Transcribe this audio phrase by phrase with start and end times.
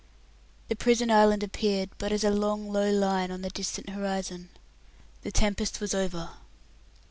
[0.67, 4.49] The Prison Island appeared but as a long low line on the distant horizon.
[5.21, 6.31] The tempest was over.